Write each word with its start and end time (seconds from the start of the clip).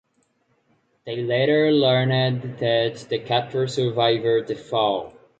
They 1.05 1.17
later 1.17 1.71
learned 1.71 2.57
that 2.57 3.05
the 3.07 3.19
captor 3.19 3.67
survived 3.67 4.47
the 4.47 4.55
fall. 4.55 5.13